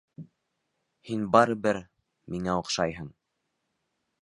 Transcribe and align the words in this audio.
Һин 1.09 1.27
барыбер... 1.35 1.81
миңә 2.37 2.57
оҡшайһың. 2.63 3.13